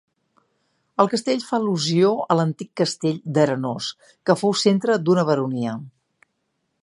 El 1.03 1.09
castell 1.11 1.43
fa 1.49 1.53
al·lusió 1.57 2.09
a 2.35 2.37
l'antic 2.39 2.71
castell 2.81 3.21
d'Arenós, 3.35 3.91
que 4.29 4.37
fou 4.43 4.57
centre 4.65 4.99
d'una 5.05 5.27
baronia. 5.31 5.77